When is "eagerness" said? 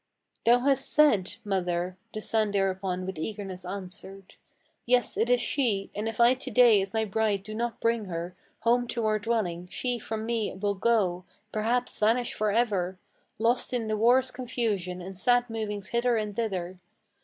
3.19-3.63